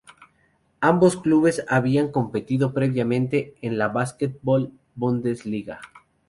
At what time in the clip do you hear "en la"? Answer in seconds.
3.61-3.89